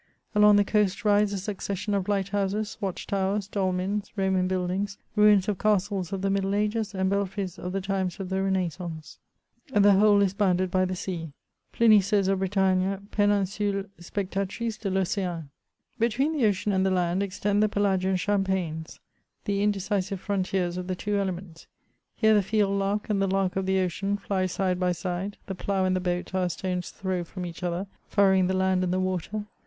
[0.33, 5.47] Along the coast rise a succession of Hght houses, watch towers, dolmins, Roman buildings, ruins
[5.47, 9.19] of castles of the Middle Ages, and belfreys of the times of the Renaissance:
[9.71, 11.33] the whole is bounded by the sea.
[11.71, 15.45] Pliny says of Bretagne:—Peninsule spectatrice de I'oc^.*'
[15.99, 18.99] Between the ocean and the land, extend the Pelagian Cham paigns,
[19.45, 21.67] the indecisive frontiers of the two elements.
[22.15, 25.53] Here the field lark and the lark of the ocean fly side by side, the
[25.53, 28.91] plough and the boat are a stone's throw from each other, furrowing the land and
[28.91, 29.45] the water.